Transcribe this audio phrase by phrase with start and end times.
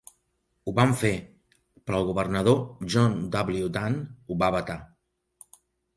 [0.67, 1.11] Ho van fer,
[1.89, 2.57] però el governador
[2.95, 3.69] John W.
[3.77, 4.79] Dan ho va vetar.